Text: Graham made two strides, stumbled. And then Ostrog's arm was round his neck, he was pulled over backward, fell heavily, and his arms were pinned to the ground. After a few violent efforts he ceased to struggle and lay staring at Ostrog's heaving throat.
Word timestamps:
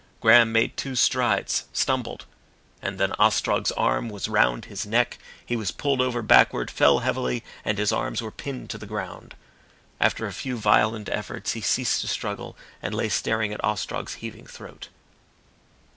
Graham 0.19 0.51
made 0.51 0.77
two 0.77 0.95
strides, 0.95 1.65
stumbled. 1.73 2.25
And 2.81 2.97
then 2.99 3.11
Ostrog's 3.19 3.71
arm 3.73 4.09
was 4.09 4.27
round 4.27 4.65
his 4.65 4.83
neck, 4.83 5.19
he 5.45 5.55
was 5.55 5.69
pulled 5.69 6.01
over 6.01 6.23
backward, 6.23 6.71
fell 6.71 7.01
heavily, 7.01 7.43
and 7.63 7.77
his 7.77 7.91
arms 7.91 8.19
were 8.19 8.31
pinned 8.31 8.71
to 8.71 8.79
the 8.79 8.87
ground. 8.87 9.35
After 9.99 10.25
a 10.25 10.33
few 10.33 10.57
violent 10.57 11.07
efforts 11.09 11.51
he 11.51 11.61
ceased 11.61 12.01
to 12.01 12.07
struggle 12.07 12.57
and 12.81 12.95
lay 12.95 13.09
staring 13.09 13.53
at 13.53 13.63
Ostrog's 13.63 14.15
heaving 14.15 14.47
throat. 14.47 14.89